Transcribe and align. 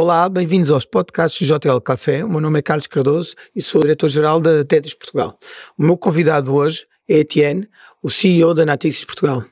Olá, 0.00 0.28
bem-vindos 0.28 0.70
aos 0.70 0.84
podcasts 0.84 1.44
JL 1.44 1.80
Café. 1.84 2.24
O 2.24 2.28
meu 2.28 2.40
nome 2.40 2.60
é 2.60 2.62
Carlos 2.62 2.86
Cardoso 2.86 3.34
e 3.52 3.60
sou 3.60 3.80
diretor-geral 3.80 4.40
da 4.40 4.64
Tetris 4.64 4.94
Portugal. 4.94 5.36
O 5.76 5.82
meu 5.82 5.96
convidado 5.96 6.54
hoje 6.54 6.86
é 7.08 7.18
Etienne, 7.18 7.68
o 8.00 8.08
CEO 8.08 8.54
da 8.54 8.64
Natixis 8.64 9.04
Portugal. 9.04 9.44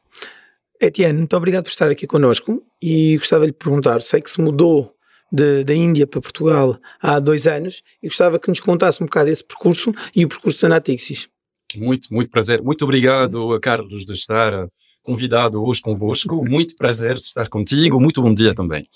Etienne, 0.81 1.19
muito 1.19 1.37
obrigado 1.37 1.65
por 1.65 1.71
estar 1.71 1.91
aqui 1.91 2.07
connosco 2.07 2.63
e 2.81 3.17
gostava 3.17 3.41
de 3.41 3.49
lhe 3.49 3.53
perguntar, 3.55 4.01
sei 4.03 4.21
que 4.21 4.31
se 4.31 4.41
mudou 4.41 4.95
de, 5.33 5.65
da 5.65 5.75
Índia 5.75 6.07
para 6.07 6.21
Portugal 6.21 6.79
há 7.03 7.19
dois 7.19 7.49
anos 7.49 7.83
e 8.01 8.07
gostava 8.07 8.39
que 8.39 8.49
nos 8.49 8.61
contasse 8.61 9.03
um 9.03 9.07
bocado 9.07 9.29
esse 9.29 9.43
percurso 9.43 9.93
e 10.15 10.25
o 10.25 10.29
percurso 10.29 10.63
da 10.63 10.69
Natixis. 10.69 11.29
Muito, 11.75 12.07
muito 12.15 12.31
prazer. 12.31 12.63
Muito 12.63 12.85
obrigado, 12.85 13.59
Carlos, 13.59 14.05
de 14.05 14.13
estar 14.13 14.69
convidado 15.03 15.61
hoje 15.61 15.81
convosco. 15.81 16.45
Muito 16.49 16.77
prazer 16.77 17.17
estar 17.17 17.49
contigo. 17.49 18.01
Muito 18.01 18.23
bom 18.23 18.33
dia 18.33 18.55
também. 18.55 18.89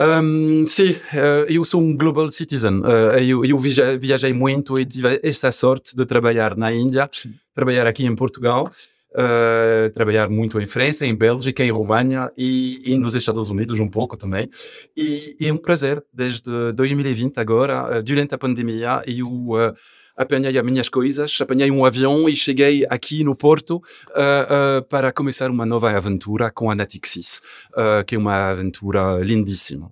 Um, 0.00 0.66
sim, 0.66 0.92
uh, 0.92 1.44
eu 1.46 1.62
sou 1.62 1.78
um 1.78 1.94
global 1.94 2.30
citizen. 2.30 2.80
Uh, 2.80 3.18
eu, 3.18 3.44
eu 3.44 3.58
viajei, 3.58 4.32
muito 4.32 4.78
e 4.78 4.86
tive 4.86 5.20
esta 5.22 5.52
sorte 5.52 5.94
de 5.94 6.06
trabalhar 6.06 6.56
na 6.56 6.72
Índia, 6.72 7.10
trabalhar 7.52 7.86
aqui 7.86 8.06
em 8.06 8.16
Portugal, 8.16 8.64
uh, 9.12 9.90
trabalhar 9.92 10.30
muito 10.30 10.58
em 10.58 10.66
França, 10.66 11.04
em 11.04 11.14
Bélgica, 11.14 11.62
em 11.62 11.70
România 11.70 12.32
e, 12.34 12.80
e, 12.94 12.96
nos 12.96 13.14
Estados 13.14 13.50
Unidos 13.50 13.78
um 13.78 13.88
pouco 13.88 14.16
também. 14.16 14.48
E, 14.96 15.36
e 15.38 15.48
é 15.48 15.52
um 15.52 15.58
prazer, 15.58 16.02
desde 16.10 16.72
2020 16.72 17.36
agora, 17.36 18.02
durante 18.02 18.34
a 18.34 18.38
pandemia, 18.38 19.02
eu 19.06 19.74
apanhei 20.20 20.58
as 20.58 20.64
minhas 20.64 20.88
coisas, 20.90 21.40
apanhei 21.40 21.70
um 21.70 21.82
avião 21.82 22.28
e 22.28 22.36
cheguei 22.36 22.84
aqui 22.90 23.24
no 23.24 23.34
Porto 23.34 23.76
uh, 23.76 24.80
uh, 24.80 24.82
para 24.82 25.10
começar 25.10 25.50
uma 25.50 25.64
nova 25.64 25.90
aventura 25.90 26.50
com 26.50 26.70
a 26.70 26.74
Natixis, 26.74 27.40
uh, 27.70 28.04
que 28.06 28.16
é 28.16 28.18
uma 28.18 28.50
aventura 28.50 29.18
lindíssima, 29.20 29.90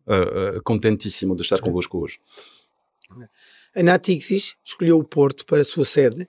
contentíssimo 0.62 1.34
de 1.34 1.40
estar 1.40 1.60
convosco 1.60 1.98
hoje. 1.98 2.20
A 3.74 3.82
Natixis 3.82 4.54
escolheu 4.62 4.98
o 4.98 5.04
Porto 5.04 5.46
para 5.46 5.62
a 5.62 5.64
sua 5.64 5.86
sede 5.86 6.28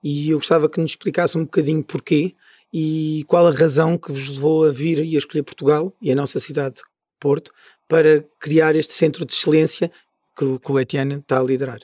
e 0.00 0.30
eu 0.30 0.38
gostava 0.38 0.68
que 0.68 0.80
nos 0.80 0.92
explicasse 0.92 1.36
um 1.36 1.42
bocadinho 1.42 1.82
porquê 1.82 2.36
e 2.72 3.24
qual 3.26 3.48
a 3.48 3.52
razão 3.52 3.98
que 3.98 4.12
vos 4.12 4.28
levou 4.28 4.64
a 4.64 4.70
vir 4.70 5.00
e 5.00 5.16
a 5.16 5.18
escolher 5.18 5.42
Portugal 5.42 5.92
e 6.00 6.12
a 6.12 6.14
nossa 6.14 6.38
cidade, 6.38 6.76
Porto, 7.18 7.52
para 7.88 8.24
criar 8.38 8.76
este 8.76 8.92
centro 8.92 9.26
de 9.26 9.32
excelência 9.32 9.90
que, 10.38 10.58
que 10.60 10.70
o 10.70 10.78
Etienne 10.78 11.16
está 11.16 11.40
a 11.40 11.42
liderar. 11.42 11.80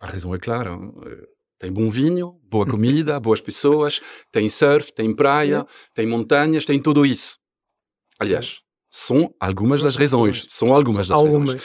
A 0.00 0.06
razão 0.06 0.34
é 0.34 0.38
clara. 0.38 0.76
Tem 1.58 1.72
bom 1.72 1.90
vinho, 1.90 2.38
boa 2.44 2.66
comida, 2.68 3.18
boas 3.18 3.40
pessoas, 3.40 4.00
tem 4.30 4.48
surf, 4.48 4.92
tem 4.92 5.14
praia, 5.14 5.66
tem 5.94 6.06
montanhas, 6.06 6.64
tem 6.64 6.80
tudo 6.80 7.06
isso. 7.06 7.38
Aliás, 8.18 8.60
são 8.90 9.34
algumas 9.40 9.82
das 9.82 9.96
razões. 9.96 10.44
São 10.48 10.72
algumas 10.72 11.08
das 11.08 11.20
razões. 11.22 11.62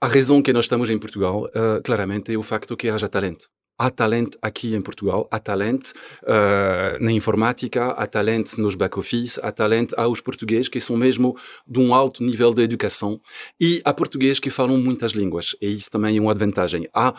A 0.00 0.06
razão 0.06 0.40
que 0.40 0.52
nós 0.52 0.66
estamos 0.66 0.88
em 0.90 0.98
Portugal, 0.98 1.46
uh, 1.46 1.82
claramente, 1.84 2.32
é 2.32 2.38
o 2.38 2.42
facto 2.42 2.76
que 2.76 2.88
haja 2.88 3.08
talento. 3.08 3.48
Há 3.78 3.90
talento 3.90 4.36
aqui 4.42 4.74
em 4.74 4.80
Portugal, 4.80 5.28
há 5.30 5.38
talento 5.38 5.92
uh, 6.24 7.02
na 7.02 7.12
informática, 7.12 7.92
há 7.92 8.06
talento 8.08 8.60
nos 8.60 8.74
back-office, 8.74 9.38
há 9.40 9.52
talento 9.52 9.94
aos 9.96 10.20
portugueses 10.20 10.68
que 10.68 10.80
são 10.80 10.96
mesmo 10.96 11.36
de 11.66 11.78
um 11.78 11.94
alto 11.94 12.24
nível 12.24 12.52
de 12.52 12.62
educação 12.62 13.20
e 13.60 13.80
há 13.84 13.94
portugueses 13.94 14.40
que 14.40 14.50
falam 14.50 14.76
muitas 14.76 15.12
línguas. 15.12 15.54
E 15.60 15.70
isso 15.70 15.90
também 15.90 16.18
é 16.18 16.20
uma 16.20 16.34
vantagem. 16.34 16.88
Há 16.92 17.14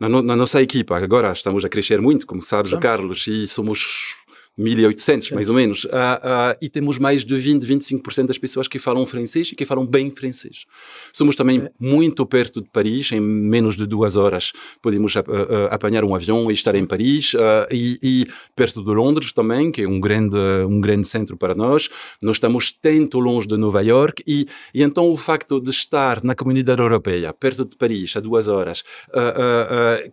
na, 0.00 0.08
no, 0.08 0.22
na, 0.22 0.36
nossa 0.36 0.62
equipa, 0.62 0.96
agora 0.96 1.30
estamos 1.32 1.64
a 1.64 1.68
crescer 1.68 2.00
muito, 2.00 2.26
como 2.26 2.40
sabes, 2.40 2.70
Sim. 2.70 2.80
Carlos, 2.80 3.26
e 3.26 3.46
somos 3.46 4.16
1800, 4.58 5.30
mais 5.30 5.48
ou 5.48 5.54
menos, 5.54 5.84
uh, 5.84 5.88
uh, 5.88 6.58
e 6.60 6.68
temos 6.68 6.98
mais 6.98 7.24
de 7.24 7.36
20, 7.36 7.62
25% 7.62 8.26
das 8.26 8.38
pessoas 8.38 8.66
que 8.66 8.78
falam 8.78 9.06
francês 9.06 9.52
e 9.52 9.54
que 9.54 9.64
falam 9.64 9.86
bem 9.86 10.10
francês. 10.10 10.66
Somos 11.12 11.36
também 11.36 11.60
é. 11.60 11.70
muito 11.78 12.26
perto 12.26 12.60
de 12.60 12.68
Paris, 12.68 13.12
em 13.12 13.20
menos 13.20 13.76
de 13.76 13.86
duas 13.86 14.16
horas 14.16 14.52
podemos 14.82 15.14
uh, 15.14 15.22
apanhar 15.70 16.04
um 16.04 16.14
avião 16.14 16.50
e 16.50 16.54
estar 16.54 16.74
em 16.74 16.84
Paris, 16.84 17.32
e, 17.70 17.98
e, 18.02 18.26
perto 18.56 18.82
de 18.82 18.92
Londres 18.92 19.32
também, 19.32 19.70
que 19.70 19.82
é 19.82 19.88
um 19.88 20.00
grande, 20.00 20.36
um 20.68 20.80
grande 20.80 21.06
centro 21.06 21.36
para 21.36 21.54
nós. 21.54 21.88
Nós 22.20 22.36
estamos 22.36 22.72
tanto 22.72 23.20
longe 23.20 23.46
de 23.46 23.56
Nova 23.56 23.82
York, 23.82 24.22
e, 24.26 24.46
e 24.74 24.82
então 24.82 25.10
o 25.10 25.16
facto 25.16 25.60
de 25.60 25.70
estar 25.70 26.24
na 26.24 26.34
comunidade 26.34 26.80
europeia, 26.80 27.32
perto 27.32 27.64
de 27.64 27.76
Paris, 27.76 28.16
a 28.16 28.20
duas 28.20 28.48
horas, 28.48 28.82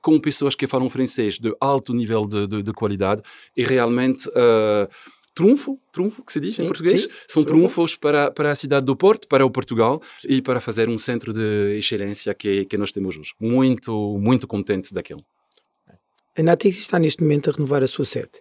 com 0.01 0.19
pessoas 0.19 0.53
que 0.53 0.67
falam 0.67 0.89
francês 0.89 1.39
de 1.39 1.55
alto 1.59 1.93
nível 1.93 2.27
de, 2.27 2.47
de, 2.47 2.63
de 2.63 2.73
qualidade, 2.73 3.21
é 3.57 3.63
realmente 3.63 4.29
uh, 4.35 4.89
trunfo, 5.33 5.79
trunfo 5.91 6.23
que 6.23 6.31
se 6.31 6.39
diz 6.39 6.55
sim, 6.55 6.63
em 6.63 6.67
português, 6.67 7.03
sim, 7.03 7.09
são 7.27 7.43
trunfo. 7.43 7.63
trunfos 7.63 7.95
para, 7.95 8.31
para 8.31 8.51
a 8.51 8.55
cidade 8.55 8.85
do 8.85 8.95
Porto, 8.95 9.27
para 9.27 9.45
o 9.45 9.51
Portugal 9.51 10.01
e 10.23 10.41
para 10.41 10.59
fazer 10.61 10.87
um 10.89 10.97
centro 10.97 11.33
de 11.33 11.77
excelência 11.77 12.33
que, 12.33 12.65
que 12.65 12.77
nós 12.77 12.91
temos 12.91 13.17
hoje. 13.17 13.33
Muito, 13.39 14.17
muito 14.19 14.47
contente 14.47 14.93
daquilo. 14.93 15.23
A 16.37 16.43
Natix 16.43 16.79
está 16.79 16.99
neste 16.99 17.21
momento 17.21 17.49
a 17.49 17.53
renovar 17.53 17.83
a 17.83 17.87
sua 17.87 18.05
sede, 18.05 18.31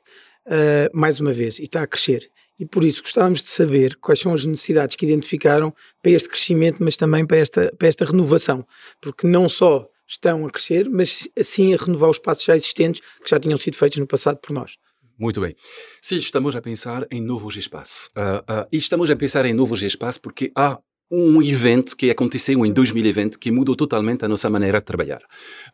uh, 0.46 0.90
mais 0.96 1.20
uma 1.20 1.32
vez, 1.32 1.58
e 1.58 1.64
está 1.64 1.82
a 1.82 1.86
crescer. 1.86 2.30
E 2.58 2.64
por 2.64 2.84
isso 2.84 3.02
gostávamos 3.02 3.42
de 3.42 3.48
saber 3.48 3.96
quais 3.96 4.20
são 4.20 4.32
as 4.32 4.44
necessidades 4.44 4.94
que 4.94 5.04
identificaram 5.04 5.74
para 6.00 6.12
este 6.12 6.28
crescimento, 6.28 6.82
mas 6.82 6.96
também 6.96 7.26
para 7.26 7.38
esta, 7.38 7.72
para 7.76 7.88
esta 7.88 8.04
renovação. 8.04 8.64
Porque 9.00 9.26
não 9.26 9.48
só 9.48 9.88
estão 10.06 10.46
a 10.46 10.50
crescer, 10.50 10.88
mas 10.88 11.28
assim 11.38 11.74
a 11.74 11.76
renovar 11.76 12.10
os 12.10 12.18
passos 12.18 12.44
já 12.44 12.54
existentes 12.54 13.00
que 13.22 13.30
já 13.30 13.40
tinham 13.40 13.58
sido 13.58 13.76
feitos 13.76 13.98
no 13.98 14.06
passado 14.06 14.38
por 14.38 14.52
nós. 14.52 14.76
Muito 15.18 15.40
bem. 15.40 15.54
Sim, 16.00 16.16
estamos 16.16 16.56
a 16.56 16.60
pensar 16.60 17.06
em 17.10 17.20
novos 17.20 17.56
espaços. 17.56 18.08
Uh, 18.08 18.62
uh, 18.62 18.68
e 18.72 18.76
estamos 18.76 19.10
a 19.10 19.16
pensar 19.16 19.44
em 19.46 19.54
novos 19.54 19.82
espaços 19.82 20.18
porque 20.18 20.50
há 20.56 20.78
um 21.10 21.40
evento 21.42 21.96
que 21.96 22.10
aconteceu 22.10 22.64
em 22.64 22.72
2020 22.72 23.38
que 23.38 23.50
mudou 23.50 23.76
totalmente 23.76 24.24
a 24.24 24.28
nossa 24.28 24.50
maneira 24.50 24.78
de 24.78 24.84
trabalhar. 24.84 25.20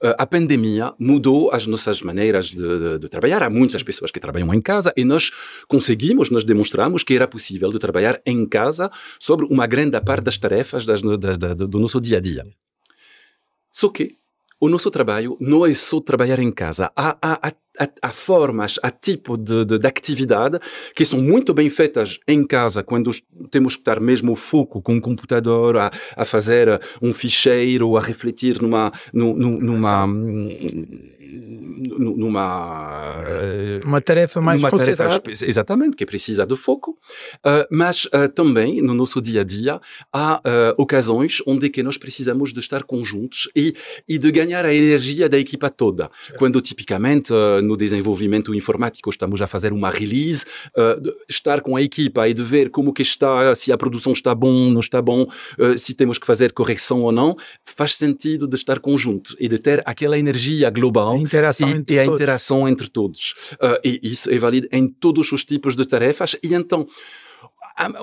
Uh, 0.02 0.12
a 0.18 0.26
pandemia 0.26 0.92
mudou 0.98 1.50
as 1.52 1.66
nossas 1.66 2.02
maneiras 2.02 2.46
de, 2.46 2.56
de, 2.56 2.98
de, 2.98 3.08
trabalhar. 3.08 3.42
Há 3.42 3.48
muitas 3.48 3.82
pessoas 3.82 4.10
que 4.10 4.20
trabalham 4.20 4.52
em 4.52 4.60
casa 4.60 4.92
e 4.96 5.04
nós 5.04 5.30
conseguimos, 5.66 6.30
nós 6.30 6.44
demonstramos 6.44 7.02
que 7.02 7.14
era 7.14 7.26
possível 7.26 7.70
de 7.70 7.78
trabalhar 7.78 8.20
em 8.26 8.46
casa 8.46 8.90
sobre 9.18 9.46
uma 9.46 9.66
grande 9.66 9.98
parte 10.02 10.24
das 10.24 10.36
tarefas 10.36 10.84
das, 10.84 11.00
do 11.00 11.78
nosso 11.78 12.00
dia 12.00 12.18
a 12.18 12.20
dia. 12.20 12.46
Só 13.72 13.88
que 13.88 14.19
o 14.60 14.69
nosso 14.69 14.91
trabalho 14.91 15.37
não 15.41 15.65
é 15.65 15.72
só 15.72 16.00
trabalhar 16.00 16.38
em 16.38 16.53
casa. 16.53 16.93
Há, 16.94 17.16
há, 17.22 17.48
há, 17.48 17.88
há 18.03 18.09
formas, 18.10 18.78
há 18.82 18.91
tipo 18.91 19.38
de, 19.38 19.65
de, 19.65 19.78
de, 19.78 19.87
atividade 19.87 20.59
que 20.94 21.04
são 21.04 21.21
muito 21.21 21.54
bem 21.54 21.71
feitas 21.71 22.19
em 22.28 22.47
casa, 22.47 22.82
quando 22.82 23.10
temos 23.50 23.75
que 23.75 23.81
estar 23.81 23.98
mesmo 23.98 24.37
foco 24.37 24.82
com 24.82 24.97
o 24.97 25.00
computador, 25.00 25.78
a, 25.78 25.91
a 26.15 26.25
fazer 26.26 26.81
um 27.00 27.12
ficheiro, 27.15 27.97
a 27.97 28.00
refletir 28.00 28.60
numa, 28.60 28.93
numa, 29.12 29.59
numa 29.59 30.06
numa 32.00 33.22
eh, 33.26 33.80
uma 33.84 34.00
tarefa 34.00 34.40
mais 34.40 34.62
uma 34.62 34.70
tarefa, 34.70 35.22
exatamente 35.44 35.96
que 35.96 36.06
precisa 36.06 36.46
de 36.46 36.56
foco. 36.56 36.98
Uh, 37.44 37.66
mas 37.70 38.06
uh, 38.06 38.28
também 38.34 38.80
no 38.80 38.94
nosso 38.94 39.20
dia 39.20 39.42
a 39.42 39.44
dia 39.44 39.80
há 40.12 40.38
uh, 40.38 40.82
ocasiões 40.82 41.42
onde 41.46 41.68
que 41.68 41.82
nós 41.82 41.96
precisamos 41.96 42.52
de 42.52 42.60
estar 42.60 42.82
conjuntos 42.82 43.48
e, 43.54 43.74
e 44.08 44.18
de 44.18 44.30
ganhar 44.30 44.64
a 44.64 44.74
energia 44.74 45.28
da 45.28 45.38
equipa 45.38 45.70
toda. 45.70 46.10
Quando 46.38 46.60
tipicamente 46.60 47.32
no 47.62 47.76
desenvolvimento 47.76 48.54
informático 48.54 49.10
estamos 49.10 49.40
a 49.42 49.46
fazer 49.46 49.72
uma 49.72 49.90
release 49.90 50.44
estar 51.28 51.60
com 51.60 51.76
a 51.76 51.82
equipa 51.82 52.28
e 52.28 52.34
de 52.34 52.42
ver 52.42 52.70
como 52.70 52.92
que 52.92 53.02
está 53.02 53.54
se 53.54 53.72
a 53.72 53.78
produção 53.78 54.12
está 54.12 54.34
bom 54.34 54.70
não 54.70 54.80
está 54.80 55.00
bom 55.02 55.26
se 55.76 55.94
temos 55.94 56.18
que 56.18 56.26
fazer 56.26 56.52
correção 56.52 57.02
ou 57.02 57.12
não 57.12 57.36
faz 57.64 57.94
sentido 57.94 58.46
de 58.46 58.56
estar 58.56 58.78
conjunto 58.80 59.36
e 59.38 59.48
de 59.48 59.58
ter 59.58 59.82
aquela 59.84 60.18
energia 60.18 60.70
global 60.70 61.16
interação 61.16 61.68
e, 61.70 61.74
entre 61.94 61.96
e 61.96 61.98
a 62.00 62.04
todos. 62.04 62.20
interação 62.20 62.68
entre 62.68 62.88
todos. 62.88 63.34
Uh, 63.54 63.78
e 63.84 64.00
isso 64.02 64.30
é 64.30 64.38
válido 64.38 64.68
em 64.72 64.88
todos 64.88 65.30
os 65.32 65.44
tipos 65.44 65.74
de 65.74 65.86
tarefas. 65.86 66.36
E 66.42 66.54
então, 66.54 66.86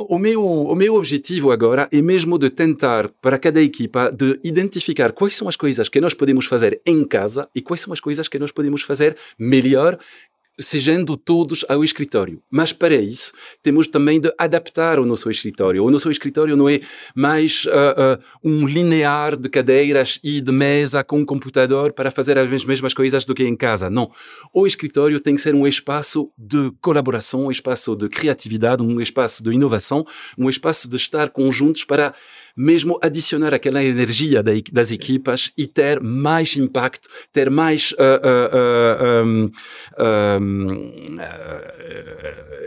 o 0.10 0.18
meu, 0.18 0.44
o 0.44 0.76
meu 0.76 0.96
objetivo 0.96 1.52
agora 1.52 1.88
é 1.92 2.02
mesmo 2.02 2.38
de 2.38 2.50
tentar, 2.50 3.10
para 3.22 3.38
cada 3.38 3.62
equipa, 3.62 4.12
de 4.12 4.40
identificar 4.44 5.12
quais 5.12 5.36
são 5.36 5.48
as 5.48 5.56
coisas 5.56 5.88
que 5.90 6.02
nós 6.02 6.14
podemos 6.14 6.46
fazer 6.46 6.82
em 6.86 7.06
casa 7.06 7.48
e 7.54 7.62
quais 7.62 7.82
são 7.82 7.94
as 7.94 8.00
coisas 8.00 8.28
que 8.28 8.40
nós 8.40 8.52
podemos 8.52 8.82
fazer 8.82 9.16
melhor 9.38 10.00
sejando 10.60 11.16
todos 11.16 11.66
ao 11.70 11.84
escritório. 11.84 12.42
Mas 12.50 12.74
para 12.74 12.96
isso, 12.96 13.32
temos 13.62 13.88
também 13.88 14.20
de 14.20 14.34
adaptar 14.38 15.00
o 15.00 15.06
nosso 15.06 15.30
escritório. 15.30 15.84
O 15.84 15.92
nosso 15.92 16.10
escritório 16.10 16.58
não 16.58 16.68
é 16.68 16.80
mais 17.16 17.66
uh, 17.66 17.70
uh, 17.70 18.24
um 18.44 18.68
linear 18.68 19.36
de 19.36 19.50
cadeiras 19.50 20.20
e 20.24 20.42
de 20.42 20.52
mesa 20.52 21.04
com 21.04 21.20
um 21.20 21.26
computador 21.26 21.94
para 21.94 22.12
fazer 22.12 22.38
as 22.38 22.66
mesmas 22.66 22.94
coisas 22.94 23.24
do 23.24 23.36
que 23.36 23.44
em 23.44 23.56
casa. 23.56 23.90
Não. 23.90 24.12
O 24.54 24.66
escritório 24.66 25.20
tem 25.20 25.36
que 25.36 25.42
ser 25.42 25.54
um 25.54 25.68
espaço 25.68 26.32
de 26.38 26.72
colaboração, 26.82 27.46
um 27.46 27.52
espaço 27.52 27.96
de 27.96 28.10
criatividade, 28.10 28.82
um 28.82 29.00
espaço 29.00 29.44
de 29.44 29.52
inovação, 29.52 30.06
um 30.38 30.50
espaço 30.50 30.88
de 30.88 30.96
estar 30.96 31.30
conjuntos 31.30 31.84
para 31.84 32.14
mesmo 32.58 32.98
adicionar 33.04 33.54
aquela 33.54 33.84
energia 33.84 34.42
das 34.72 34.90
equipas 34.90 35.52
e 35.56 35.68
ter 35.68 36.02
mais 36.02 36.58
impacto, 36.58 37.08
ter 37.32 37.52
mais 37.52 37.92
uh, 37.92 37.96
uh, 39.22 40.42
um, 40.42 41.18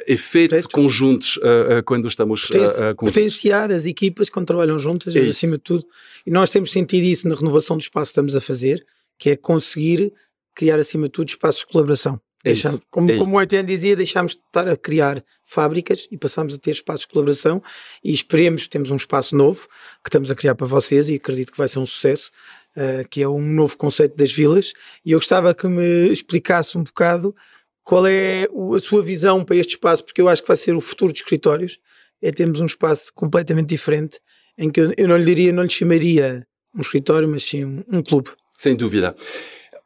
efeitos 0.06 0.64
conjuntos 0.66 1.38
quando 1.84 2.06
estamos 2.06 2.46
Poten 2.46 2.94
Potenciar 2.94 3.72
as 3.72 3.84
equipas 3.84 4.30
quando 4.30 4.46
trabalham 4.46 4.78
juntas, 4.78 5.16
é 5.16 5.20
acima 5.20 5.56
de 5.56 5.64
tudo. 5.64 5.84
E 6.24 6.30
nós 6.30 6.50
temos 6.50 6.70
sentido 6.70 7.04
isso 7.04 7.28
na 7.28 7.34
renovação 7.34 7.76
do 7.76 7.80
espaço 7.80 8.10
que 8.10 8.12
estamos 8.12 8.36
a 8.36 8.40
fazer, 8.40 8.86
que 9.18 9.30
é 9.30 9.36
conseguir 9.36 10.12
criar 10.54 10.78
acima 10.78 11.06
de 11.06 11.10
tudo 11.10 11.28
espaços 11.28 11.60
de 11.60 11.66
colaboração. 11.66 12.20
É 12.42 12.52
Deixamos, 12.52 12.80
como, 12.90 13.10
é 13.10 13.18
como 13.18 13.36
o 13.36 13.42
Etienne 13.42 13.66
dizia, 13.66 13.94
deixámos 13.94 14.32
de 14.32 14.38
estar 14.38 14.66
a 14.66 14.76
criar 14.76 15.22
fábricas 15.44 16.08
e 16.10 16.16
passamos 16.16 16.54
a 16.54 16.58
ter 16.58 16.70
espaços 16.70 17.02
de 17.02 17.08
colaboração 17.08 17.62
e 18.02 18.12
esperemos, 18.12 18.66
temos 18.66 18.90
um 18.90 18.96
espaço 18.96 19.36
novo 19.36 19.68
que 20.02 20.08
estamos 20.08 20.30
a 20.30 20.34
criar 20.34 20.54
para 20.54 20.66
vocês 20.66 21.10
e 21.10 21.16
acredito 21.16 21.52
que 21.52 21.58
vai 21.58 21.68
ser 21.68 21.80
um 21.80 21.86
sucesso, 21.86 22.30
uh, 22.76 23.06
que 23.10 23.22
é 23.22 23.28
um 23.28 23.42
novo 23.42 23.76
conceito 23.76 24.16
das 24.16 24.32
vilas 24.32 24.72
e 25.04 25.12
eu 25.12 25.18
gostava 25.18 25.54
que 25.54 25.68
me 25.68 26.10
explicasse 26.10 26.78
um 26.78 26.82
bocado 26.82 27.34
qual 27.84 28.06
é 28.06 28.48
a 28.74 28.80
sua 28.80 29.02
visão 29.02 29.44
para 29.44 29.56
este 29.56 29.72
espaço, 29.72 30.04
porque 30.04 30.22
eu 30.22 30.28
acho 30.28 30.40
que 30.40 30.48
vai 30.48 30.56
ser 30.56 30.74
o 30.74 30.80
futuro 30.80 31.12
dos 31.12 31.20
escritórios, 31.20 31.78
é 32.22 32.32
termos 32.32 32.60
um 32.60 32.66
espaço 32.66 33.12
completamente 33.14 33.68
diferente, 33.68 34.18
em 34.56 34.70
que 34.70 34.80
eu, 34.80 34.94
eu 34.96 35.08
não 35.08 35.16
lhe 35.16 35.24
diria, 35.24 35.52
não 35.52 35.62
lhe 35.62 35.70
chamaria 35.70 36.46
um 36.74 36.80
escritório, 36.80 37.28
mas 37.28 37.42
sim 37.42 37.64
um, 37.64 37.84
um 37.88 38.02
clube. 38.02 38.30
Sem 38.56 38.76
dúvida. 38.76 39.14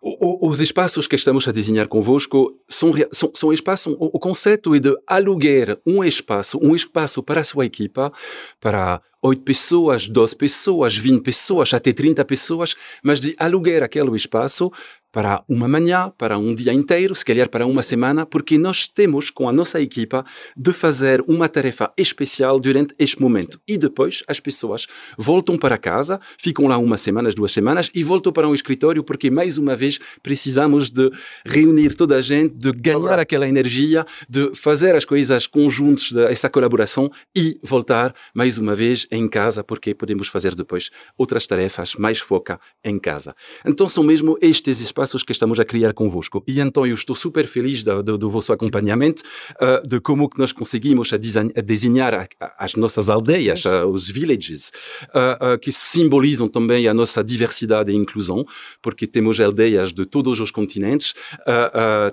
Os 0.07 0.61
espaços 0.61 1.07
que 1.07 1.15
estamos 1.15 1.49
a 1.49 1.53
desenhar 1.53 1.89
convosco 1.89 2.55
são, 2.69 2.93
são, 3.11 3.33
são 3.35 3.51
espaços. 3.51 3.97
O, 3.99 4.19
conceito 4.19 4.75
é 4.75 4.79
de 4.79 4.95
aluguer 5.07 5.81
um 5.87 6.05
espaço, 6.05 6.59
um 6.63 6.75
espaço 6.75 7.23
para 7.23 7.41
a 7.41 7.45
sua 7.45 7.65
equipa, 7.65 8.13
para 8.61 9.01
8 9.23 9.43
pessoas, 9.43 10.07
12 10.07 10.37
pessoas, 10.37 10.95
20 10.95 11.23
pessoas, 11.23 11.73
até 11.73 11.91
30 11.91 12.23
pessoas, 12.27 12.77
mas 13.03 13.19
de 13.19 13.35
aluguer 13.39 13.83
aquele 13.83 14.15
espaço 14.15 14.71
para 15.15 15.45
uma 15.49 15.69
manhã, 15.69 16.13
para 16.19 16.37
um 16.37 16.53
dia 16.53 16.73
inteiro, 16.73 17.15
se 17.15 17.25
calhar 17.25 17.49
para 17.49 17.65
uma 17.65 17.85
semana, 17.85 18.27
porque 18.27 18.59
nós 18.59 18.89
temos 18.89 19.31
com 19.31 19.49
a 19.49 19.53
nossa 19.53 19.81
equipa 19.81 20.27
de 20.57 20.73
fazer 20.73 21.23
uma 21.29 21.49
tarefa 21.49 21.93
especial 21.97 22.59
durante 22.59 22.97
este 22.99 23.23
momento. 23.23 23.61
E 23.67 23.79
depois 23.79 24.25
as 24.27 24.41
pessoas 24.41 24.89
voltam 25.17 25.57
para 25.57 25.79
casa, 25.79 26.19
ficam 26.37 26.67
lá 26.67 26.79
uma 26.79 26.99
semana, 26.99 27.31
duas 27.31 27.53
semanas 27.53 27.93
e 27.95 28.03
voltam 28.03 28.33
para 28.33 28.49
um 28.49 28.55
escritório 28.55 29.05
porque 29.05 29.31
mais 29.31 29.57
uma 29.57 29.77
vez 29.77 30.01
precisamos 30.21 30.91
de 30.91 31.13
reunir 31.47 31.95
toda 31.95 32.17
a 32.17 32.21
gente, 32.21 32.53
de 32.57 32.73
ganhar 32.73 33.21
aquela 33.21 33.47
energia, 33.47 34.05
de 34.29 34.53
fazer 34.53 34.97
as 34.97 35.05
coisas 35.05 35.47
conjuntas, 35.47 36.13
essa 36.29 36.51
colaboração 36.51 37.09
e 37.37 37.57
voltar 37.63 38.13
mais 38.35 38.59
uma 38.59 38.75
vez 38.75 39.07
em 39.13 39.29
casa 39.29 39.63
porque 39.63 39.95
podemos 39.95 40.27
fazer 40.27 40.57
depois 40.57 40.91
outras 41.17 41.47
tarefas 41.47 41.95
mais 41.95 42.19
foca 42.19 42.59
em 42.83 42.99
casa. 42.99 43.33
Então 43.65 43.89
são 43.89 44.03
mesmo 44.03 44.37
estes 44.43 44.81
espaços 44.81 45.04
espaços 45.05 45.23
que 45.23 45.33
estamos 45.33 45.61
a 45.61 45.65
criar 45.65 45.93
convosco. 45.93 46.43
E 46.47 46.61
então 46.61 46.87
eu 46.87 46.95
estou 46.95 47.15
super 47.15 47.47
feliz 47.47 47.83
do, 47.83 48.03
do, 48.03 48.19
do 48.19 48.31
vosso 48.31 48.53
acompanhamento, 48.53 49.23
uh, 49.61 49.87
de 49.87 50.01
como 50.01 50.29
que 50.29 50.39
nós 50.39 50.53
conseguimos 50.53 51.13
a, 51.13 51.17
a 51.17 51.61
desenhar 51.61 52.15
a, 52.15 52.27
a, 52.41 52.65
as 52.65 52.75
nossas 52.75 53.11
aldeias, 53.11 53.65
uh, 53.65 53.87
os 53.87 54.09
villages, 54.09 54.73
uh, 55.09 55.59
que 55.59 55.71
simbolizam 55.71 56.49
também 56.49 56.89
a 56.89 56.95
nossa 56.95 57.23
diversidade 57.23 57.93
e 57.93 57.95
inclusão, 57.95 58.45
porque 58.81 59.07
temos 59.07 59.39
aldeias 59.39 59.93
de 59.93 60.07
todos 60.07 60.41
os 60.41 60.51
continentes, 60.51 61.15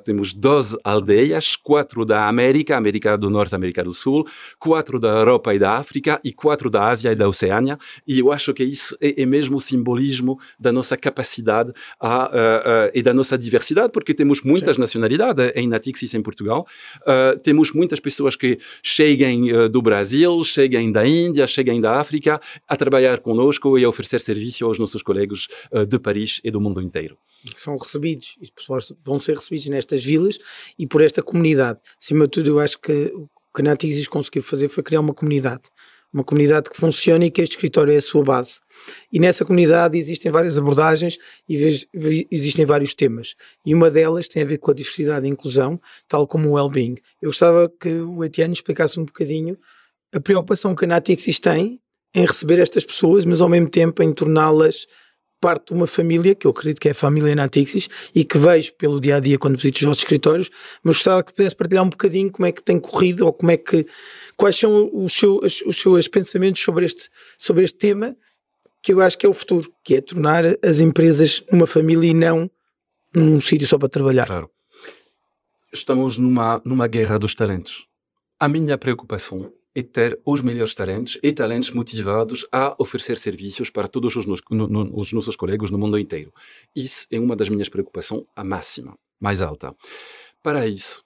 temos 0.03 0.33
12 0.33 0.77
aldeias, 0.83 1.55
quatro 1.55 2.05
da 2.05 2.27
América, 2.27 2.75
América 2.75 3.17
do 3.17 3.29
Norte, 3.29 3.55
América 3.55 3.83
do 3.83 3.93
Sul, 3.93 4.27
quatro 4.59 4.99
da 4.99 5.09
Europa 5.09 5.53
e 5.53 5.59
da 5.59 5.75
África 5.75 6.19
e 6.23 6.33
quatro 6.33 6.69
da 6.69 6.89
Ásia 6.89 7.11
e 7.11 7.15
da 7.15 7.27
Oceânia, 7.27 7.77
e 8.07 8.19
eu 8.19 8.31
acho 8.31 8.53
que 8.53 8.63
isso 8.63 8.97
é, 8.99 9.21
é 9.21 9.25
mesmo 9.25 9.57
o 9.57 9.61
simbolismo 9.61 10.39
da 10.59 10.71
nossa 10.71 10.97
capacidade 10.97 11.71
a 11.99 12.80
uh, 12.87 12.91
e 12.93 13.01
da 13.01 13.13
nossa 13.13 13.37
diversidade, 13.37 13.91
porque 13.91 14.13
temos 14.13 14.41
muitas 14.41 14.75
Sim. 14.75 14.81
nacionalidades 14.81 15.51
em 15.55 15.67
Natixis 15.67 16.13
em 16.13 16.21
Portugal. 16.21 16.65
Uh, 17.01 17.39
temos 17.39 17.71
muitas 17.71 17.99
pessoas 17.99 18.35
que 18.35 18.59
chegam 18.83 19.69
do 19.69 19.81
Brasil, 19.81 20.43
chegam 20.43 20.91
da 20.91 21.05
Índia, 21.05 21.47
chegam 21.47 21.79
da 21.79 21.99
África 21.99 22.39
a 22.67 22.75
trabalhar 22.75 23.19
conosco 23.19 23.77
e 23.77 23.83
a 23.83 23.89
oferecer 23.89 24.19
serviço 24.21 24.65
aos 24.65 24.77
nossos 24.77 25.01
colegas 25.01 25.47
de 25.87 25.99
Paris 25.99 26.41
e 26.43 26.51
do 26.51 26.59
mundo 26.59 26.81
inteiro. 26.81 27.17
São 27.55 27.77
recebidos, 27.77 28.37
vão 29.03 29.19
ser 29.19 29.35
recebidos 29.35 29.67
nestas 29.67 30.03
vilas 30.03 30.37
e 30.77 30.85
por 30.85 31.01
esta 31.01 31.21
comunidade. 31.21 31.79
Acima 31.99 32.25
de 32.25 32.31
tudo, 32.31 32.49
eu 32.49 32.59
acho 32.59 32.79
que 32.79 33.11
o 33.15 33.29
que 33.53 33.61
a 33.61 33.65
Natixis 33.65 34.07
conseguiu 34.07 34.43
fazer 34.43 34.69
foi 34.69 34.83
criar 34.83 35.01
uma 35.01 35.13
comunidade 35.13 35.63
uma 36.13 36.23
comunidade 36.23 36.69
que 36.69 36.77
funciona 36.77 37.25
e 37.25 37.31
que 37.31 37.41
este 37.41 37.53
escritório 37.53 37.93
é 37.93 37.97
a 37.97 38.01
sua 38.01 38.23
base. 38.23 38.59
E 39.11 39.19
nessa 39.19 39.45
comunidade 39.45 39.97
existem 39.97 40.31
várias 40.31 40.57
abordagens 40.57 41.17
e 41.47 41.87
existem 42.29 42.65
vários 42.65 42.93
temas. 42.93 43.35
E 43.65 43.73
uma 43.73 43.89
delas 43.89 44.27
tem 44.27 44.43
a 44.43 44.45
ver 44.45 44.57
com 44.57 44.71
a 44.71 44.73
diversidade 44.73 45.25
e 45.25 45.29
inclusão, 45.29 45.79
tal 46.07 46.27
como 46.27 46.49
o 46.49 46.53
well-being. 46.53 46.95
Eu 47.21 47.29
gostava 47.29 47.71
que 47.79 47.89
o 47.89 48.23
Etienne 48.23 48.53
explicasse 48.53 48.99
um 48.99 49.05
bocadinho 49.05 49.57
a 50.13 50.19
preocupação 50.19 50.75
que 50.75 50.85
a 50.85 50.87
Natixis 50.87 51.39
tem 51.39 51.79
em 52.13 52.25
receber 52.25 52.59
estas 52.59 52.83
pessoas, 52.83 53.23
mas 53.23 53.39
ao 53.39 53.47
mesmo 53.47 53.69
tempo 53.69 54.03
em 54.03 54.11
torná-las 54.11 54.85
parte 55.41 55.67
de 55.67 55.73
uma 55.73 55.87
família, 55.87 56.35
que 56.35 56.45
eu 56.45 56.51
acredito 56.51 56.79
que 56.79 56.87
é 56.87 56.91
a 56.91 56.95
família 56.95 57.35
Natixis, 57.35 57.89
e 58.13 58.23
que 58.23 58.37
vejo 58.37 58.73
pelo 58.75 59.01
dia 59.01 59.17
a 59.17 59.19
dia 59.19 59.39
quando 59.39 59.55
visito 59.55 59.77
os 59.77 59.81
nossos 59.81 60.03
escritórios, 60.03 60.49
mas 60.83 60.95
gostava 60.95 61.23
que 61.23 61.33
pudesse 61.33 61.55
partilhar 61.55 61.83
um 61.83 61.89
bocadinho 61.89 62.31
como 62.31 62.45
é 62.45 62.51
que 62.51 62.61
tem 62.61 62.79
corrido, 62.79 63.25
ou 63.25 63.33
como 63.33 63.51
é 63.51 63.57
que, 63.57 63.85
quais 64.37 64.57
são 64.57 64.89
os 64.93 65.11
seus, 65.11 65.61
os 65.63 65.77
seus 65.77 66.07
pensamentos 66.07 66.61
sobre 66.61 66.85
este, 66.85 67.09
sobre 67.37 67.63
este 67.63 67.77
tema, 67.77 68.15
que 68.81 68.93
eu 68.93 69.01
acho 69.01 69.17
que 69.17 69.25
é 69.25 69.29
o 69.29 69.33
futuro, 69.33 69.71
que 69.83 69.95
é 69.95 70.01
tornar 70.01 70.43
as 70.63 70.79
empresas 70.79 71.43
uma 71.51 71.67
família 71.67 72.09
e 72.09 72.13
não 72.13 72.49
num 73.13 73.41
sítio 73.41 73.67
só 73.67 73.77
para 73.77 73.89
trabalhar. 73.89 74.27
Claro. 74.27 74.49
Estamos 75.73 76.17
numa, 76.17 76.61
numa 76.63 76.87
guerra 76.87 77.17
dos 77.17 77.33
talentos. 77.33 77.87
A 78.39 78.47
minha 78.47 78.77
preocupação 78.77 79.51
e 79.75 79.81
ter 79.83 80.19
os 80.25 80.41
melhores 80.41 80.75
talentos 80.75 81.17
e 81.23 81.31
talentos 81.31 81.71
motivados 81.71 82.45
a 82.51 82.75
oferecer 82.77 83.17
serviços 83.17 83.69
para 83.69 83.87
todos 83.87 84.15
os, 84.15 84.25
no, 84.25 84.35
no, 84.67 84.99
os 84.99 85.13
nossos 85.13 85.35
colegas 85.35 85.71
no 85.71 85.77
mundo 85.77 85.97
inteiro. 85.97 86.33
Isso 86.75 87.07
é 87.11 87.19
uma 87.19 87.35
das 87.35 87.49
minhas 87.49 87.69
preocupações, 87.69 88.23
a 88.35 88.43
máxima, 88.43 88.97
mais 89.19 89.41
alta. 89.41 89.75
Para 90.43 90.67
isso, 90.67 91.03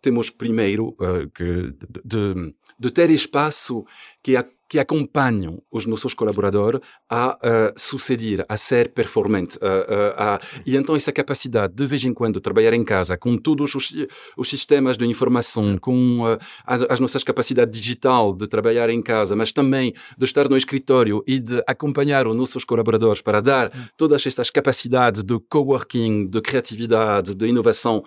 temos 0.00 0.30
primeiro 0.30 0.88
uh, 1.00 1.30
que 1.34 1.74
de, 2.04 2.54
de, 2.78 2.90
ter 2.90 3.10
espaço 3.10 3.84
que 4.22 4.36
a 4.36 4.44
que 4.72 4.78
acompanham 4.78 5.62
os 5.70 5.84
nossos 5.84 6.14
colaboradores 6.14 6.80
a 7.06 7.36
uh, 7.36 7.78
suceder, 7.78 8.42
a 8.48 8.56
ser 8.56 8.88
performante. 8.88 9.58
Uh, 9.58 9.60
uh, 9.60 10.14
a, 10.16 10.40
e 10.64 10.78
então 10.78 10.96
essa 10.96 11.12
capacidade 11.12 11.74
de 11.74 11.84
vez 11.84 12.02
em 12.06 12.14
quando 12.14 12.40
trabalhar 12.40 12.72
em 12.72 12.82
casa 12.82 13.18
com 13.18 13.36
todos 13.36 13.74
os, 13.74 13.94
os 14.34 14.48
sistemas 14.48 14.96
de 14.96 15.04
informação, 15.04 15.76
com 15.76 16.20
as 16.64 16.98
nossas 16.98 17.22
capacidades 17.22 17.78
digital 17.78 18.34
de 18.34 18.46
trabalhar 18.46 18.88
em 18.88 19.02
casa, 19.02 19.36
mas 19.36 19.52
também 19.52 19.92
de 20.16 20.24
estar 20.24 20.48
no 20.48 20.56
escritório 20.56 21.22
e 21.26 21.38
de 21.38 21.62
acompanhar 21.66 22.26
os 22.26 22.34
nossos 22.34 22.64
colaboradores 22.64 23.20
para 23.20 23.42
dar 23.42 23.90
todas 23.98 24.26
estas 24.26 24.48
capacidades 24.48 25.22
de 25.22 25.38
coworking, 25.50 26.26
de 26.26 26.40
criatividade, 26.40 27.34
de 27.34 27.46
inovação, 27.46 28.02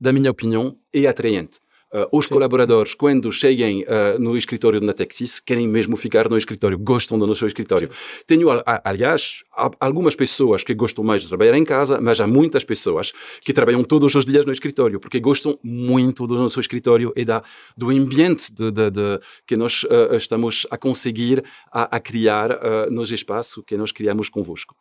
da 0.00 0.12
minha 0.12 0.30
opinião, 0.30 0.76
é 0.92 1.06
atraente. 1.06 1.58
Uh, 1.92 2.06
os 2.16 2.26
Sim. 2.26 2.34
colaboradores, 2.34 2.94
quando 2.94 3.32
cheguem 3.32 3.82
uh, 3.82 4.16
no 4.16 4.36
escritório 4.36 4.78
da 4.78 4.86
Natexis, 4.86 5.40
querem 5.40 5.66
mesmo 5.66 5.96
ficar 5.96 6.28
no 6.28 6.38
escritório, 6.38 6.78
gostam 6.78 7.18
do 7.18 7.26
nosso 7.26 7.44
escritório. 7.44 7.90
Sim. 7.92 8.22
Tenho, 8.28 8.48
aliás, 8.84 9.42
algumas 9.80 10.14
pessoas 10.14 10.62
que 10.62 10.72
gostam 10.72 11.02
mais 11.02 11.22
de 11.22 11.28
trabalhar 11.28 11.56
em 11.56 11.64
casa, 11.64 12.00
mas 12.00 12.20
há 12.20 12.28
muitas 12.28 12.62
pessoas 12.62 13.10
que 13.42 13.52
trabalham 13.52 13.82
todos 13.82 14.14
os 14.14 14.24
dias 14.24 14.44
no 14.44 14.52
escritório, 14.52 15.00
porque 15.00 15.18
gostam 15.18 15.58
muito 15.64 16.28
do 16.28 16.36
nosso 16.36 16.60
escritório 16.60 17.12
e 17.16 17.24
da, 17.24 17.42
do 17.76 17.90
ambiente 17.90 18.52
de, 18.52 18.70
de, 18.70 18.88
de 18.88 19.20
que 19.44 19.56
nós 19.56 19.82
uh, 19.82 20.14
estamos 20.14 20.68
a 20.70 20.78
conseguir 20.78 21.42
a, 21.72 21.96
a 21.96 21.98
criar 21.98 22.50
nos 22.88 23.10
espaços 23.10 23.64
que 23.66 23.76
nós 23.76 23.90
criamos 23.90 24.28
convosco 24.28 24.76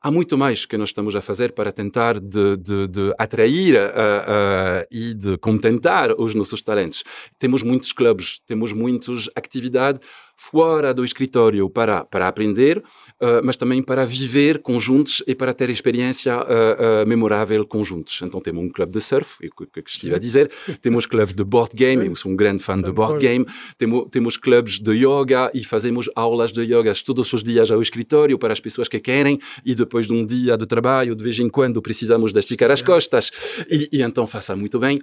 há 0.00 0.10
muito 0.10 0.36
mais 0.38 0.64
que 0.64 0.76
nós 0.76 0.88
estamos 0.88 1.14
a 1.14 1.20
fazer 1.20 1.52
para 1.52 1.72
tentar 1.72 2.18
de, 2.18 2.56
de, 2.56 2.88
de 2.88 3.14
atrair 3.18 3.74
uh, 3.74 3.78
uh, 3.78 4.86
e 4.90 5.14
de 5.14 5.36
contentar 5.38 6.12
os 6.18 6.34
nossos 6.34 6.62
talentos. 6.62 7.04
Temos 7.38 7.62
muitos 7.62 7.92
clubes, 7.92 8.40
temos 8.46 8.72
muitas 8.72 9.28
atividades 9.34 10.00
fora 10.40 10.94
do 10.94 11.04
escritório 11.04 11.68
para, 11.68 12.02
para 12.02 12.26
aprender, 12.26 12.78
uh, 12.78 13.44
mas 13.44 13.56
também 13.56 13.82
para 13.82 14.06
viver 14.06 14.60
conjuntos 14.62 15.22
e 15.26 15.34
para 15.34 15.52
ter 15.52 15.68
experiência 15.68 16.34
uh, 16.34 16.40
uh, 16.40 17.06
memorável 17.06 17.66
conjuntos. 17.66 18.22
Então 18.22 18.40
temos 18.40 18.64
um 18.64 18.70
clube 18.70 18.90
de 18.90 19.02
surf, 19.02 19.36
que, 19.38 19.82
que 19.82 19.90
estive 19.90 20.14
a 20.14 20.18
dizer, 20.18 20.50
temos 20.80 21.04
clubes 21.04 21.34
de 21.34 21.44
board 21.44 21.76
game, 21.76 22.06
eu 22.06 22.16
sou 22.16 22.32
um 22.32 22.36
grande 22.36 22.62
fã 22.62 22.80
de 22.80 22.90
board 22.90 23.18
game, 23.20 23.44
temos, 23.76 24.06
temos 24.10 24.36
clubes 24.38 24.78
de 24.78 24.92
yoga 24.92 25.50
e 25.52 25.62
fazemos 25.62 26.08
aulas 26.16 26.52
de 26.52 26.62
yoga 26.62 26.90
todos 27.04 27.30
os 27.34 27.42
dias 27.42 27.70
ao 27.70 27.82
escritório 27.82 28.38
para 28.38 28.54
as 28.54 28.60
pessoas 28.60 28.88
que 28.88 28.98
querem 28.98 29.38
e 29.62 29.74
depois 29.74 30.06
de 30.06 30.14
um 30.14 30.24
dia 30.24 30.56
de 30.56 30.64
trabalho, 30.64 31.14
de 31.14 31.22
vez 31.22 31.38
em 31.38 31.50
quando 31.50 31.82
precisamos 31.82 32.32
de 32.32 32.38
esticar 32.38 32.70
as 32.70 32.80
costas 32.80 33.30
e, 33.70 33.90
e 33.92 34.02
então 34.02 34.26
faça 34.26 34.56
muito 34.56 34.78
bem. 34.78 35.02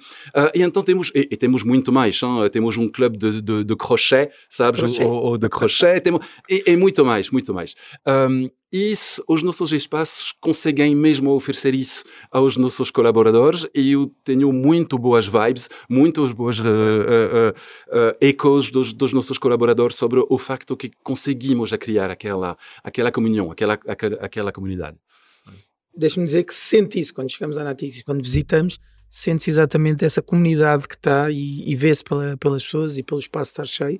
e 0.56 0.64
então 0.64 0.82
temos, 0.82 1.12
e, 1.14 1.28
e 1.32 1.38
temos 1.38 1.64
muito 1.64 1.92
mais, 1.92 2.20
hein? 2.24 2.50
temos 2.52 2.76
um 2.76 2.90
clube 2.90 3.20
de, 3.20 3.40
de, 3.40 3.64
de 3.64 3.76
crochê, 3.76 4.32
sabes? 4.50 4.80
Crochê 4.82 5.27
ou 5.28 5.38
de 5.38 5.50
crochê, 5.50 6.00
temos, 6.00 6.26
e, 6.50 6.64
e, 6.66 6.78
muito 6.78 7.04
mais, 7.04 7.30
muito 7.30 7.54
mais. 7.54 7.76
Um, 8.08 8.50
isso, 8.72 9.24
os 9.28 9.44
nossos 9.44 9.72
espaços 9.74 10.34
conseguem 10.40 10.96
mesmo 10.96 11.32
oferecer 11.32 11.74
isso 11.74 12.04
aos 12.32 12.58
nossos 12.58 12.92
colaboradores 12.92 13.66
e 13.74 13.92
eu 13.92 14.12
tenho 14.24 14.52
muito 14.52 14.98
boas 14.98 15.28
vibes, 15.28 15.70
muitos 15.90 16.32
boas 16.32 16.60
uh, 16.60 16.64
uh, 16.64 17.50
uh, 17.50 18.18
ecos 18.22 18.72
dos, 18.72 18.94
dos, 18.94 19.14
nossos 19.14 19.38
colaboradores 19.38 19.96
sobre 19.98 20.24
o 20.30 20.38
facto 20.38 20.76
que 20.76 20.92
conseguimos 21.04 21.72
a 21.72 21.78
criar 21.78 22.10
aquela, 22.10 22.58
aquela 22.84 23.12
comunhão, 23.12 23.52
aquela, 23.52 23.74
aquela, 23.74 24.16
aquela 24.16 24.52
comunidade. 24.52 24.98
Deixa-me 25.96 26.26
dizer 26.26 26.44
que 26.44 26.54
sente 26.54 27.00
isso 27.00 27.14
quando 27.14 27.32
chegamos 27.32 27.58
à 27.58 27.64
Natixis, 27.64 28.04
quando 28.04 28.22
visitamos, 28.22 28.80
sente-se 29.10 29.50
exatamente 29.50 30.06
essa 30.06 30.22
comunidade 30.22 30.88
que 30.88 30.96
está 30.96 31.30
e, 31.32 31.70
e 31.70 31.76
vê-se 31.76 32.04
pela, 32.04 32.38
pelas 32.38 32.64
pessoas 32.64 32.98
e 32.98 33.04
pelo 33.04 33.20
espaço 33.20 33.52
estar 33.52 33.66
cheio. 33.66 34.00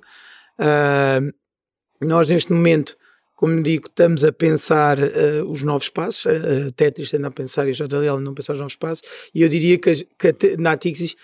Nós, 2.00 2.28
neste 2.28 2.52
momento, 2.52 2.96
como 3.38 3.62
digo, 3.62 3.86
estamos 3.86 4.24
a 4.24 4.32
pensar 4.32 4.98
uh, 4.98 5.48
os 5.48 5.62
novos 5.62 5.88
passos, 5.88 6.26
a, 6.26 6.72
Tetris 6.72 7.14
anda 7.14 7.28
a 7.28 7.30
pensar 7.30 7.68
e 7.68 7.70
a 7.70 7.72
JLL 7.72 8.18
não 8.20 8.34
pensar 8.34 8.54
os 8.54 8.58
novos 8.58 8.74
passos, 8.74 9.02
e 9.32 9.42
eu 9.42 9.48
diria 9.48 9.78
que 9.78 9.90
a, 9.90 9.94
que 9.94 10.28
a 10.28 10.56
Natixis 10.56 11.14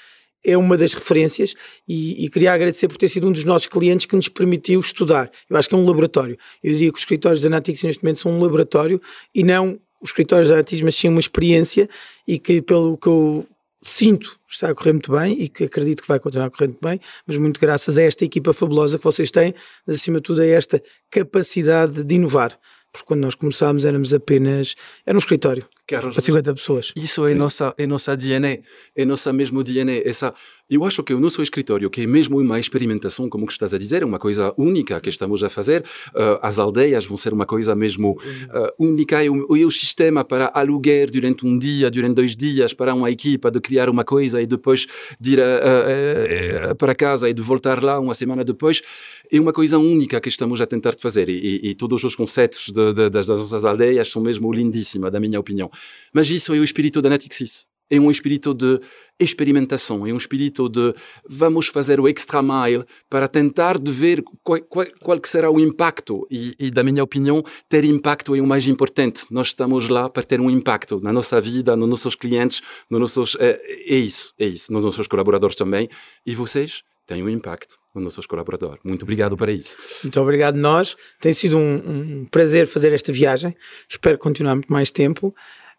é 0.45 0.57
uma 0.57 0.77
das 0.77 0.95
referências 0.95 1.55
e, 1.89 2.25
e, 2.25 2.29
queria 2.29 2.53
agradecer 2.53 2.87
por 2.87 2.99
ter 2.99 3.09
sido 3.09 3.27
um 3.27 3.33
dos 3.33 3.45
nossos 3.45 3.67
clientes 3.67 4.07
que 4.07 4.15
nos 4.15 4.29
permitiu 4.29 4.79
estudar. 4.79 5.29
Eu 5.51 5.57
acho 5.57 5.69
que 5.69 5.75
é 5.75 5.79
um 5.79 5.87
laboratório. 5.87 6.39
Eu 6.63 6.73
diria 6.73 6.91
que 6.91 6.97
os 6.97 7.01
escritórios 7.01 7.41
da 7.41 7.49
Natixis 7.49 7.83
neste 7.83 8.05
momento 8.05 8.21
são 8.21 8.31
um 8.31 8.41
laboratório 8.41 9.01
e 9.35 9.43
não 9.43 9.81
os 10.01 10.11
escritórios 10.11 10.51
da 10.51 10.57
Natixis, 10.57 10.83
mas 10.83 10.95
sim 10.95 11.09
uma 11.09 11.19
experiência 11.19 11.89
e 12.29 12.39
que 12.39 12.61
pelo 12.61 12.97
que 12.99 13.09
eu 13.09 13.47
sinto 13.85 14.39
está 14.49 14.71
a 14.71 14.75
correr 14.75 14.93
muito 14.93 15.13
bem 15.13 15.41
e 15.41 15.49
que 15.49 15.65
acredito 15.65 16.03
que 16.03 16.09
vai 16.09 16.19
continuar 16.19 16.47
a 16.47 16.51
correr 16.51 16.69
muito 16.69 16.81
bem, 16.83 17.01
mas 17.27 17.37
muito 17.37 17.61
graças 17.61 17.99
a 17.99 18.03
esta 18.03 18.25
equipa 18.25 18.53
fabulosa 18.53 18.99
que 18.99 19.05
vocês 19.05 19.31
têm, 19.31 19.55
mas 19.87 19.97
acima 19.97 20.17
de 20.17 20.23
tudo 20.23 20.41
a 20.41 20.47
esta 20.47 20.83
capacidade 21.11 22.03
de 22.03 22.15
inovar. 22.15 22.59
Porque 22.91 23.07
quando 23.07 23.21
nós 23.21 23.35
começámos 23.35 23.85
éramos 23.85 24.15
apenas. 24.15 24.77
Era 25.05 25.17
um 25.17 25.19
escritório. 25.19 25.69
Para 26.15 26.23
50 26.23 26.55
pessoas. 26.55 26.93
Isso 26.95 27.27
é 27.27 27.35
nossa, 27.35 27.75
é 27.77 27.87
nossa 27.87 28.17
DNA, 28.17 28.61
é 28.95 29.05
nossa 29.05 29.33
mesmo 29.33 29.65
DNA. 29.65 30.09
Essa, 30.09 30.33
eu 30.69 30.85
acho 30.85 31.03
que 31.03 31.13
o 31.13 31.21
nosso 31.21 31.43
escritório, 31.43 31.91
que 31.91 32.03
é 32.03 32.07
mesmo 32.07 32.39
uma 32.41 32.59
experimentação, 32.59 33.29
como 33.29 33.47
que 33.47 33.53
estás 33.53 33.75
a 33.75 33.79
dizer, 33.79 34.03
é 34.03 34.07
uma 34.07 34.19
coisa 34.19 34.55
única 34.57 35.01
que 35.01 35.09
estamos 35.09 35.45
a 35.45 35.49
fazer. 35.49 35.85
Uh, 36.15 36.39
as 36.41 36.59
aldeias 36.59 37.05
vão 37.05 37.17
ser 37.17 37.35
uma 37.35 37.45
coisa 37.45 37.75
mesmo 37.75 38.13
uh, 38.13 38.73
única 38.79 39.23
e 39.23 39.29
o, 39.29 39.47
o, 39.49 39.71
sistema 39.71 40.25
para 40.25 40.51
aluguer 40.55 41.11
durante 41.11 41.47
um 41.47 41.59
dia, 41.59 41.91
durante 41.91 42.15
dois 42.15 42.35
dias 42.35 42.73
para 42.73 42.95
uma 42.95 43.11
equipa 43.11 43.51
de 43.51 43.61
criar 43.61 43.91
uma 43.91 44.05
coisa 44.05 44.41
e 44.41 44.47
depois 44.47 44.87
de 45.21 45.33
ir 45.33 45.39
uh, 45.39 46.75
para 46.77 46.95
casa 46.95 47.29
e 47.29 47.35
de 47.35 47.43
voltar 47.43 47.83
lá 47.83 47.99
uma 47.99 48.15
semana 48.15 48.45
depois 48.45 48.83
é 49.31 49.41
uma 49.41 49.53
coisa 49.53 49.79
única 49.79 50.21
que 50.21 50.29
estamos 50.29 50.61
a 50.61 50.67
tentar 50.67 50.95
fazer 50.99 51.29
e, 51.29 51.61
e, 51.63 51.71
e 51.71 51.75
todos 51.75 52.03
os 52.05 52.17
conceitos 52.17 52.71
de, 52.71 52.93
de, 52.93 53.11
das, 53.11 53.27
nossas 53.27 53.65
aldeias 53.65 54.09
são 54.09 54.23
mesmo 54.23 54.53
lindíssimas, 54.53 55.13
da 55.13 55.21
minha 55.21 55.39
opinião. 55.41 55.71
Mas 56.13 56.31
isso 56.31 56.55
é 56.55 56.59
o 56.59 56.65
espírito 56.65 57.03
da 57.03 57.11
Netixis. 57.11 57.74
É 57.91 58.01
um 58.01 58.11
espírito 58.11 58.55
de 58.55 58.81
experimentação, 59.21 60.07
é 60.07 60.13
um 60.13 60.17
espírito 60.17 60.69
de 60.69 60.95
vamos 61.29 61.69
fazer 61.69 62.01
o 62.01 62.09
extra 62.09 62.43
mile 62.43 62.85
para 63.09 63.29
tentar 63.29 63.79
de 63.79 63.91
ver 63.91 64.23
qual, 64.43 64.61
qual, 64.63 64.87
qual 65.01 65.21
será 65.25 65.51
o 65.51 65.61
impacto 65.61 66.27
e, 66.31 66.55
e, 66.59 66.71
da 66.71 66.83
minha 66.83 67.03
opinião, 67.03 67.45
ter 67.69 67.85
impacto 67.85 68.35
é 68.35 68.41
o 68.41 68.47
mais 68.47 68.67
importante. 68.67 69.25
Nós 69.31 69.49
estamos 69.49 69.89
lá 69.89 70.09
para 70.09 70.25
ter 70.25 70.41
um 70.41 70.51
impacto 70.51 70.99
na 71.01 71.13
nossa 71.13 71.41
vida, 71.41 71.77
nos 71.77 71.89
nossos 71.89 72.15
clientes, 72.15 72.61
nos 72.91 73.01
nossos... 73.01 73.37
É, 73.39 73.61
é 73.87 73.97
isso, 73.97 74.35
é 74.39 74.47
isso. 74.47 74.73
Nos 74.73 74.85
nossos 74.85 75.07
colaboradores 75.07 75.55
também. 75.55 75.89
E 76.27 76.35
vocês 76.35 76.83
têm 77.07 77.23
um 77.23 77.29
impacto 77.29 77.79
nos 77.95 78.03
nossos 78.03 78.27
colaboradores. 78.27 78.81
Muito 78.83 79.03
obrigado 79.03 79.37
para 79.37 79.53
isso. 79.53 79.77
Muito 80.03 80.21
obrigado 80.21 80.57
nós. 80.57 80.97
Tem 81.21 81.33
sido 81.33 81.59
um, 81.59 81.75
um 82.23 82.25
prazer 82.25 82.67
fazer 82.67 82.93
esta 82.93 83.13
viagem. 83.13 83.55
Espero 83.89 84.19
continuar 84.19 84.55
muito 84.57 84.73
mais 84.73 84.91
tempo. 84.91 85.35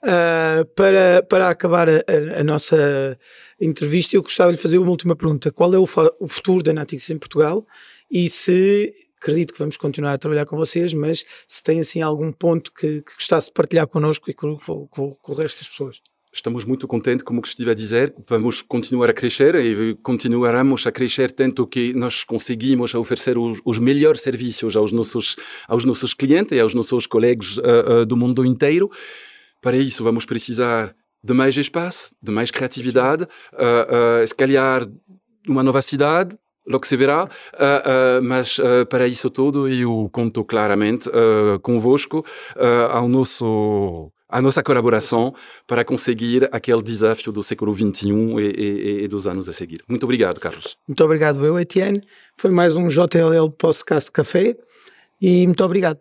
Uh, 0.06 0.64
para, 0.76 1.24
para 1.24 1.50
acabar 1.50 1.90
a, 1.90 1.94
a, 1.94 2.42
a, 2.42 2.44
nossa 2.44 3.18
entrevista, 3.60 4.16
eu 4.16 4.22
gostava 4.22 4.52
de 4.52 4.58
fazer 4.60 4.78
uma 4.78 4.92
última 4.92 5.16
pergunta. 5.16 5.52
Qual 5.52 5.74
é 5.74 5.80
o, 5.80 5.88
o 6.20 6.28
futuro 6.28 6.62
da 6.62 6.72
Natixis 6.72 7.10
em 7.10 7.18
Portugal? 7.18 7.66
E 8.12 8.30
se, 8.30 8.94
acredito 9.20 9.52
que 9.52 9.58
vamos 9.58 9.78
continuar 9.78 10.14
a 10.14 10.18
trabalhar 10.20 10.46
com 10.46 10.56
vocês, 10.58 10.94
mas 10.94 11.26
se 11.48 11.64
tem 11.64 11.80
assim 11.80 12.04
algum 12.04 12.32
ponto 12.32 12.72
que, 12.72 13.02
que 13.02 13.16
gostasse 13.16 13.48
de 13.48 13.54
partilhar 13.54 13.88
connosco 13.88 14.30
e 14.30 14.34
com, 14.36 14.58
com, 14.58 14.88
com 14.88 15.32
o 15.32 15.36
resto 15.36 15.58
das 15.58 15.68
pessoas? 15.68 16.02
estamos 16.36 16.66
muito 16.66 16.86
contentes, 16.86 17.24
como 17.24 17.42
estive 17.42 17.72
a 17.72 17.74
dizer, 17.74 18.14
vamos 18.28 18.62
continuar 18.62 19.10
a 19.10 19.14
crescer 19.14 19.56
e 19.56 19.96
continuaremos 19.96 20.86
a 20.86 20.92
crescer 20.92 21.32
tanto 21.32 21.66
que 21.66 21.94
nós 21.94 22.26
conseguimos 22.26 22.94
oferecer 22.94 23.38
os, 23.38 23.62
os 23.64 23.80
melhores 23.80 24.22
serviços 24.22 24.76
aos 24.76 24.92
nossos, 24.92 25.38
aos 25.66 25.86
nossos 25.86 26.14
clientes 26.14 26.52
e 26.52 26.60
aos 26.60 26.74
nossos 26.74 27.08
colegas 27.08 27.58
uh, 27.58 28.02
uh, 28.02 28.06
do 28.06 28.18
mundo 28.18 28.46
inteiro. 28.46 28.92
Para 29.66 29.78
isso, 29.78 30.04
vamos 30.04 30.26
precisar 30.26 30.94
de 31.24 31.34
mais 31.34 31.58
espaço, 31.58 32.16
de 32.22 32.32
mais 32.32 32.52
criatividade, 32.52 33.24
uh, 33.24 34.22
uh, 34.22 34.28
se 34.28 34.36
calhar 34.36 34.88
uma 35.48 35.64
nova 35.64 35.82
cidade, 35.82 36.38
logo 36.68 36.86
se 36.86 36.96
verá, 36.96 37.24
uh, 37.24 37.28
uh, 37.28 38.24
mas 38.24 38.60
uh, 38.60 38.86
para 38.88 39.08
isso 39.08 39.28
tudo 39.32 39.68
eu 39.68 40.08
conto 40.14 40.44
claramente 40.44 41.10
convosco 41.64 42.24
ao 42.92 43.08
nosso 43.08 44.12
a 44.30 44.40
nossa 44.40 44.62
colaboração 44.62 45.34
para 45.66 45.84
conseguir 45.84 46.48
aquele 46.52 46.84
desafio 46.84 47.32
do 47.32 47.42
século 47.42 47.74
XXI 47.74 48.08
e, 48.08 48.42
e, 48.42 49.04
e, 49.04 49.08
dos 49.08 49.26
anos 49.26 49.50
a 49.50 49.54
seguir. 49.54 49.84
Muito 49.88 50.04
obrigado, 50.04 50.40
Carlos. 50.40 50.78
Muito 50.88 51.04
obrigado, 51.04 51.44
eu, 51.44 51.60
Etienne. 51.60 52.04
Foi 52.38 52.52
mais 52.52 52.76
um 52.76 52.88
JLL 52.88 53.50
Podcast 53.58 54.12
Café 54.12 54.56
e 55.20 55.48
muito 55.48 55.64
obrigado. 55.64 56.00